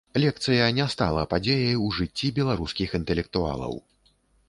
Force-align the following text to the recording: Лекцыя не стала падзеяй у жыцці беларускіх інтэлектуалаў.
Лекцыя 0.21 0.69
не 0.77 0.85
стала 0.93 1.25
падзеяй 1.35 1.77
у 1.85 1.91
жыцці 1.99 2.35
беларускіх 2.41 2.99
інтэлектуалаў. 3.03 3.73